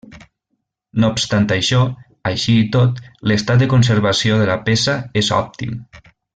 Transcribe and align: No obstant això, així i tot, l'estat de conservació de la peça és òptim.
No 1.01 1.09
obstant 1.15 1.45
això, 1.55 1.81
així 2.31 2.57
i 2.61 2.65
tot, 2.77 3.03
l'estat 3.33 3.63
de 3.65 3.69
conservació 3.77 4.41
de 4.43 4.49
la 4.53 4.57
peça 4.71 4.99
és 5.25 5.35
òptim. 5.43 5.79